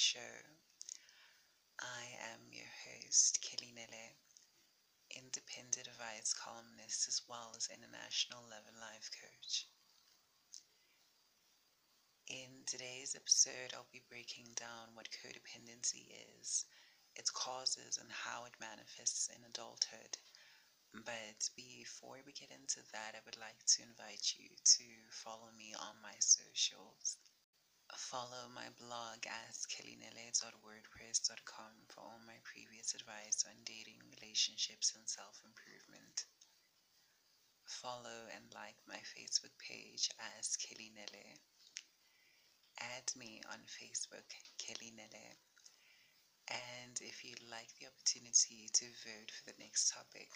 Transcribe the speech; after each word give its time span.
Show. 0.00 0.40
I 1.78 2.04
am 2.32 2.40
your 2.56 2.72
host, 2.88 3.42
Kelly 3.42 3.70
Nele, 3.76 4.16
independent 5.12 5.86
advice 5.86 6.32
columnist 6.32 7.06
as 7.06 7.20
well 7.28 7.52
as 7.54 7.68
international 7.68 8.40
love 8.48 8.64
and 8.66 8.80
life 8.80 9.10
coach. 9.12 9.68
In 12.28 12.64
today's 12.64 13.14
episode, 13.14 13.76
I'll 13.76 13.92
be 13.92 14.00
breaking 14.08 14.56
down 14.56 14.96
what 14.96 15.12
codependency 15.20 16.08
is, 16.40 16.64
its 17.14 17.28
causes, 17.28 17.98
and 17.98 18.10
how 18.10 18.46
it 18.46 18.56
manifests 18.58 19.28
in 19.28 19.44
adulthood. 19.44 20.16
But 20.94 21.50
before 21.54 22.24
we 22.24 22.32
get 22.32 22.50
into 22.50 22.80
that, 22.96 23.12
I 23.14 23.20
would 23.26 23.36
like 23.36 23.62
to 23.76 23.82
invite 23.82 24.32
you 24.38 24.48
to 24.48 24.84
follow 25.10 25.52
me 25.58 25.74
on 25.74 26.00
my 26.00 26.16
socials. 26.20 27.18
Follow 27.96 28.48
my 28.54 28.68
blog 28.78 29.26
at 29.26 29.54
kellynele.wordpress.com 29.66 31.72
for 31.88 32.00
all 32.00 32.20
my 32.26 32.38
previous 32.42 32.94
advice 32.94 33.44
on 33.46 33.54
dating, 33.64 33.98
relationships, 34.20 34.92
and 34.94 35.08
self 35.08 35.42
improvement. 35.44 36.24
Follow 37.66 38.28
and 38.34 38.44
like 38.54 38.76
my 38.86 39.00
Facebook 39.14 39.56
page 39.58 40.10
as 40.38 40.56
Kelly 40.56 40.90
Nele. 40.94 41.38
Add 42.78 43.10
me 43.16 43.42
on 43.50 43.58
Facebook, 43.66 44.30
Kelly 44.58 44.90
Nele. 44.94 45.36
And 46.50 46.98
if 47.00 47.24
you'd 47.24 47.42
like 47.50 47.70
the 47.78 47.86
opportunity 47.86 48.68
to 48.72 48.86
vote 49.06 49.30
for 49.30 49.44
the 49.50 49.58
next 49.58 49.92
topic, 49.92 50.30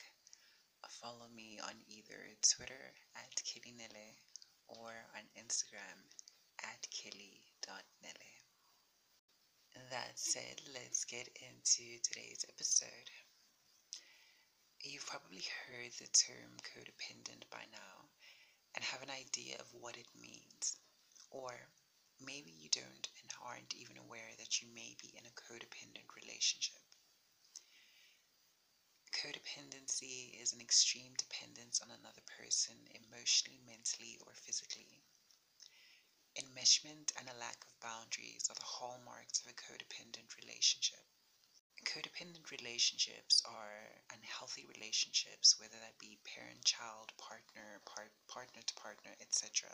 follow 0.88 1.26
me 1.34 1.58
on 1.62 1.74
either 1.88 2.36
Twitter 2.42 2.94
at 3.16 3.42
Kelly 3.42 3.74
KellyNele 3.74 4.14
or 4.68 4.92
on 5.16 5.24
Instagram 5.38 5.98
at 6.62 6.86
kelly.nele. 6.90 8.30
That 9.90 10.18
said, 10.18 10.60
let's 10.72 11.04
get 11.04 11.28
into 11.36 11.98
today's 12.02 12.44
episode. 12.48 13.10
You've 14.82 15.06
probably 15.06 15.44
heard 15.66 15.92
the 15.98 16.06
term 16.08 16.58
codependent 16.62 17.48
by 17.50 17.64
now 17.72 18.08
and 18.74 18.84
have 18.84 19.02
an 19.02 19.10
idea 19.10 19.56
of 19.58 19.72
what 19.72 19.96
it 19.96 20.08
means. 20.20 20.76
Or 21.30 21.52
maybe 22.20 22.50
you 22.50 22.68
don't 22.70 23.08
and 23.20 23.30
aren't 23.44 23.74
even 23.74 23.96
aware 23.98 24.30
that 24.38 24.60
you 24.60 24.68
may 24.74 24.96
be 25.00 25.14
in 25.16 25.26
a 25.26 25.34
codependent 25.34 26.06
relationship. 26.14 26.82
Codependency 29.12 30.40
is 30.42 30.52
an 30.52 30.60
extreme 30.60 31.14
dependence 31.16 31.80
on 31.80 31.88
another 31.90 32.22
person 32.38 32.74
emotionally, 32.92 33.60
mentally. 33.64 34.13
Enmeshment 36.74 37.12
and 37.16 37.28
a 37.28 37.38
lack 37.38 37.62
of 37.62 37.78
boundaries 37.78 38.50
are 38.50 38.58
the 38.58 38.64
hallmarks 38.64 39.38
of 39.38 39.46
a 39.46 39.54
codependent 39.54 40.34
relationship. 40.42 41.06
Codependent 41.84 42.50
relationships 42.50 43.42
are 43.46 44.02
unhealthy 44.12 44.66
relationships, 44.66 45.54
whether 45.60 45.78
that 45.78 45.96
be 46.00 46.18
parent, 46.24 46.64
child, 46.64 47.12
partner, 47.16 47.80
part, 47.84 48.10
partner 48.26 48.60
to 48.66 48.74
partner, 48.74 49.14
etc., 49.20 49.70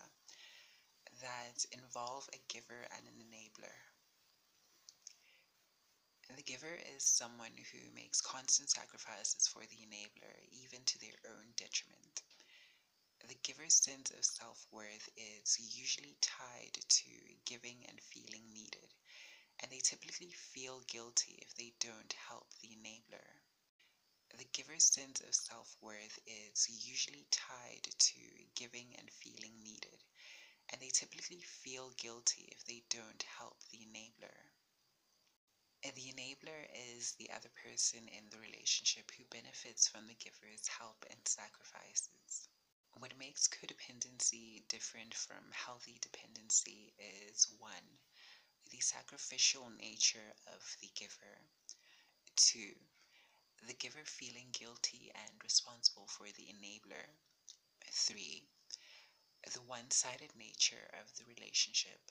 that 1.22 1.64
involve 1.72 2.28
a 2.34 2.52
giver 2.52 2.84
and 2.94 3.08
an 3.08 3.24
enabler. 3.24 3.80
The 6.36 6.42
giver 6.42 6.76
is 6.94 7.02
someone 7.02 7.56
who 7.72 7.94
makes 7.94 8.20
constant 8.20 8.68
sacrifices 8.68 9.48
for 9.48 9.60
the 9.60 9.80
enabler, 9.88 10.36
even 10.52 10.84
to 10.84 10.98
their 10.98 11.16
own 11.24 11.54
detriment. 11.56 12.20
The 13.30 13.38
giver's 13.44 13.74
sense 13.74 14.10
of 14.10 14.24
self 14.24 14.66
worth 14.72 15.08
is 15.16 15.76
usually 15.76 16.16
tied 16.20 16.76
to 16.88 17.10
giving 17.44 17.86
and 17.86 18.02
feeling 18.02 18.52
needed, 18.52 18.92
and 19.60 19.70
they 19.70 19.78
typically 19.78 20.32
feel 20.32 20.80
guilty 20.88 21.38
if 21.40 21.54
they 21.54 21.72
don't 21.78 22.12
help 22.12 22.48
the 22.58 22.74
enabler. 22.74 23.38
The 24.36 24.46
giver's 24.46 24.82
sense 24.82 25.20
of 25.20 25.32
self 25.32 25.76
worth 25.80 26.18
is 26.26 26.68
usually 26.84 27.24
tied 27.30 27.86
to 27.96 28.20
giving 28.56 28.96
and 28.98 29.08
feeling 29.08 29.62
needed, 29.62 30.02
and 30.70 30.82
they 30.82 30.90
typically 30.90 31.42
feel 31.42 31.90
guilty 31.90 32.48
if 32.50 32.64
they 32.64 32.82
don't 32.90 33.22
help 33.22 33.62
the 33.70 33.86
enabler. 33.86 34.50
The 35.84 36.12
enabler 36.12 36.66
is 36.98 37.12
the 37.12 37.30
other 37.30 37.50
person 37.50 38.08
in 38.08 38.28
the 38.30 38.40
relationship 38.40 39.12
who 39.12 39.24
benefits 39.26 39.86
from 39.86 40.08
the 40.08 40.14
giver's 40.14 40.66
help 40.66 41.04
and 41.08 41.20
sacrifices. 41.28 42.48
What 42.98 43.16
makes 43.16 43.48
codependency 43.48 44.68
different 44.68 45.14
from 45.14 45.50
healthy 45.52 45.98
dependency 46.00 46.92
is 46.98 47.48
one, 47.58 47.98
the 48.70 48.80
sacrificial 48.80 49.70
nature 49.70 50.34
of 50.46 50.76
the 50.80 50.90
giver, 50.94 51.40
two, 52.36 52.74
the 53.62 53.74
giver 53.74 54.04
feeling 54.04 54.50
guilty 54.52 55.10
and 55.14 55.42
responsible 55.42 56.06
for 56.08 56.32
the 56.32 56.52
enabler, 56.52 57.06
three, 57.90 58.48
the 59.52 59.62
one 59.62 59.90
sided 59.90 60.34
nature 60.36 60.90
of 61.00 61.16
the 61.16 61.24
relationship, 61.24 62.10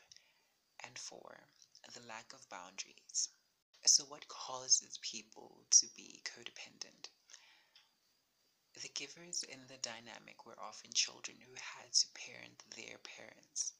and 0.79 0.97
four, 0.97 1.49
the 1.93 2.01
lack 2.01 2.33
of 2.33 2.49
boundaries. 2.49 3.29
So, 3.85 4.05
what 4.05 4.27
causes 4.27 4.97
people 5.01 5.65
to 5.71 5.87
be 5.95 6.21
codependent? 6.25 6.78
Givers 8.99 9.43
in 9.43 9.65
the 9.67 9.77
dynamic 9.77 10.45
were 10.45 10.59
often 10.59 10.91
children 10.91 11.37
who 11.39 11.53
had 11.55 11.93
to 11.93 12.07
parent 12.09 12.65
their 12.75 12.97
parents. 12.97 13.71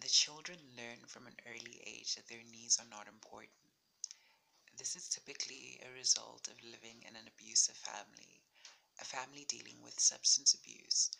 The 0.00 0.08
children 0.08 0.58
learn 0.76 1.06
from 1.06 1.28
an 1.28 1.36
early 1.46 1.80
age 1.86 2.16
that 2.16 2.26
their 2.26 2.42
needs 2.42 2.80
are 2.80 2.90
not 2.90 3.06
important. 3.06 3.54
This 4.76 4.96
is 4.96 5.08
typically 5.08 5.80
a 5.86 5.94
result 5.94 6.48
of 6.48 6.58
living 6.64 7.04
in 7.06 7.14
an 7.14 7.28
abusive 7.28 7.76
family, 7.76 8.42
a 9.00 9.04
family 9.04 9.44
dealing 9.44 9.80
with 9.80 10.00
substance 10.00 10.54
abuse, 10.54 11.12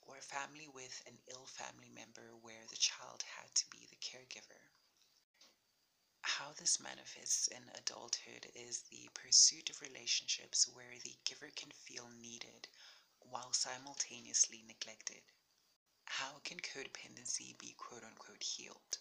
or 0.00 0.16
a 0.16 0.22
family 0.22 0.68
with 0.72 1.02
an 1.06 1.18
ill 1.28 1.44
family 1.44 1.90
member 1.90 2.32
where 2.40 2.64
the 2.70 2.80
child 2.80 3.22
had 3.36 3.54
to 3.56 3.68
be 3.68 3.86
the 3.90 4.00
caregiver. 4.00 4.72
How 6.22 6.53
this 6.64 6.80
manifests 6.80 7.46
in 7.48 7.60
adulthood 7.76 8.46
is 8.54 8.84
the 8.88 9.10
pursuit 9.12 9.68
of 9.68 9.82
relationships 9.82 10.66
where 10.72 10.96
the 11.04 11.12
giver 11.26 11.50
can 11.54 11.70
feel 11.70 12.08
needed 12.22 12.66
while 13.20 13.52
simultaneously 13.52 14.64
neglected. 14.66 15.20
How 16.06 16.40
can 16.42 16.56
codependency 16.56 17.52
be 17.58 17.74
quote 17.76 18.02
unquote 18.02 18.42
healed? 18.42 18.96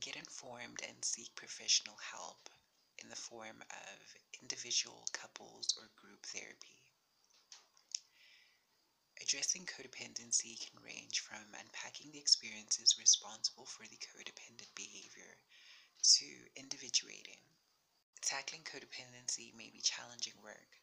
Get 0.00 0.16
informed 0.16 0.80
and 0.88 1.04
seek 1.04 1.34
professional 1.34 1.98
help 1.98 2.48
in 2.96 3.10
the 3.10 3.22
form 3.28 3.60
of 3.60 4.16
individual, 4.40 5.06
couples, 5.12 5.76
or 5.76 5.90
group 6.00 6.24
therapy. 6.24 6.80
Addressing 9.20 9.66
codependency 9.66 10.56
can 10.58 10.82
range 10.82 11.20
from 11.20 11.44
unpacking 11.60 12.10
the 12.10 12.18
experiences 12.18 12.96
responsible 12.98 13.66
for 13.66 13.82
the 13.82 13.98
codependent 13.98 14.74
behavior 14.74 15.36
to 16.02 16.26
individuating. 16.56 17.38
Tackling 18.28 18.62
codependency 18.62 19.54
may 19.54 19.70
be 19.70 19.80
challenging 19.80 20.34
work, 20.44 20.76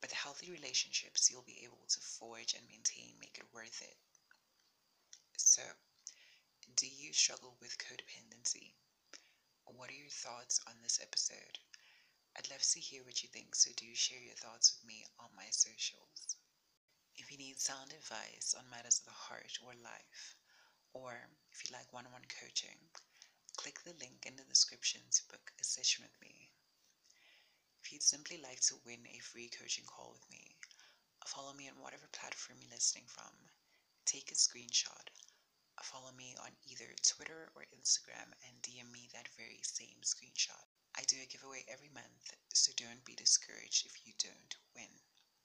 but 0.00 0.10
the 0.10 0.16
healthy 0.16 0.50
relationships 0.50 1.30
you'll 1.30 1.46
be 1.46 1.62
able 1.62 1.86
to 1.86 2.00
forge 2.00 2.52
and 2.52 2.66
maintain 2.66 3.14
make 3.20 3.38
it 3.38 3.46
worth 3.54 3.80
it. 3.80 3.96
So, 5.36 5.62
do 6.74 6.88
you 6.88 7.12
struggle 7.12 7.56
with 7.60 7.78
codependency? 7.78 8.74
What 9.66 9.88
are 9.90 10.02
your 10.02 10.10
thoughts 10.10 10.58
on 10.66 10.82
this 10.82 10.98
episode? 11.00 11.60
I'd 12.36 12.50
love 12.50 12.62
to 12.62 12.80
hear 12.80 13.04
what 13.04 13.22
you 13.22 13.28
think, 13.28 13.54
so 13.54 13.70
do 13.76 13.94
share 13.94 14.18
your 14.18 14.34
thoughts 14.34 14.74
with 14.74 14.84
me 14.84 15.06
on 15.20 15.28
my 15.36 15.46
socials. 15.50 16.34
If 17.14 17.30
you 17.30 17.38
need 17.38 17.60
sound 17.60 17.92
advice 17.92 18.52
on 18.58 18.68
matters 18.68 18.98
of 18.98 19.04
the 19.04 19.12
heart 19.30 19.56
or 19.64 19.74
life, 19.80 20.34
or 20.92 21.14
if 21.52 21.62
you 21.62 21.72
like 21.72 21.92
one 21.92 22.06
on 22.06 22.12
one 22.12 22.26
coaching, 22.42 22.90
click 23.56 23.78
the 23.84 23.94
link 24.00 24.26
in 24.26 24.34
the 24.34 24.42
description 24.42 25.02
to 25.08 25.28
book 25.28 25.52
a 25.60 25.62
session 25.62 26.02
with 26.02 26.20
me. 26.20 26.49
If 27.82 27.92
you'd 27.92 28.02
simply 28.02 28.36
like 28.36 28.60
to 28.68 28.76
win 28.84 29.06
a 29.06 29.18
free 29.20 29.48
coaching 29.48 29.86
call 29.86 30.12
with 30.12 30.30
me, 30.30 30.54
follow 31.26 31.54
me 31.54 31.68
on 31.68 31.80
whatever 31.80 32.06
platform 32.12 32.58
you're 32.60 32.70
listening 32.70 33.06
from. 33.06 33.32
Take 34.04 34.30
a 34.30 34.34
screenshot. 34.34 35.08
Follow 35.82 36.12
me 36.12 36.36
on 36.44 36.50
either 36.68 36.94
Twitter 37.02 37.50
or 37.56 37.64
Instagram 37.72 38.34
and 38.46 38.62
DM 38.62 38.92
me 38.92 39.08
that 39.14 39.28
very 39.36 39.60
same 39.62 39.96
screenshot. 40.02 40.66
I 40.94 41.02
do 41.04 41.16
a 41.22 41.26
giveaway 41.26 41.64
every 41.68 41.88
month, 41.88 42.36
so 42.52 42.70
don't 42.76 43.04
be 43.04 43.14
discouraged 43.14 43.86
if 43.86 44.06
you 44.06 44.12
don't 44.18 44.56
win. 44.74 44.92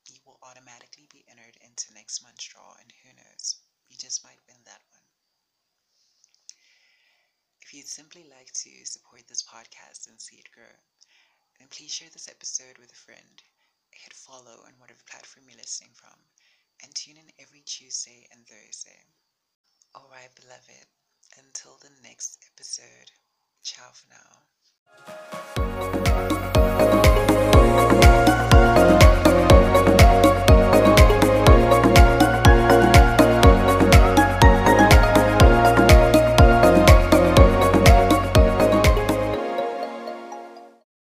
You 0.05 0.19
will 0.25 0.37
automatically 0.43 1.07
be 1.09 1.25
entered 1.29 1.57
into 1.61 1.93
next 1.93 2.21
month's 2.21 2.43
draw, 2.45 2.75
and 2.81 2.91
who 3.01 3.13
knows, 3.15 3.55
you 3.87 3.95
just 3.97 4.23
might 4.25 4.43
win 4.47 4.57
that 4.65 4.81
one. 4.91 5.01
If 7.61 7.73
you'd 7.73 7.87
simply 7.87 8.25
like 8.29 8.51
to 8.51 8.85
support 8.85 9.27
this 9.27 9.41
podcast 9.41 10.07
and 10.09 10.19
see 10.19 10.35
it 10.35 10.51
grow, 10.51 10.75
then 11.59 11.67
please 11.69 11.91
share 11.91 12.09
this 12.11 12.27
episode 12.29 12.77
with 12.79 12.91
a 12.91 12.95
friend. 12.95 13.41
Hit 13.91 14.13
follow 14.13 14.63
on 14.65 14.73
whatever 14.77 14.99
platform 15.09 15.45
you're 15.49 15.57
listening 15.57 15.91
from, 15.93 16.17
and 16.83 16.93
tune 16.93 17.17
in 17.17 17.31
every 17.39 17.61
Tuesday 17.65 18.27
and 18.31 18.45
Thursday. 18.45 19.05
Alright, 19.95 20.35
beloved, 20.35 20.85
Until 21.37 21.77
the 21.81 21.89
next 22.03 22.45
episode, 22.53 23.11
ciao 23.63 23.91
for 23.93 24.07
now. 24.09 24.43